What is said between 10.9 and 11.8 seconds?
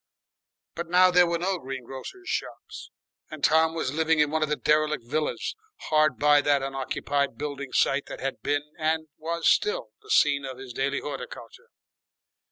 horticulture.